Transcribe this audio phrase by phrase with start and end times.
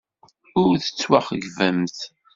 [0.63, 1.99] Ur tettwaxeyybemt.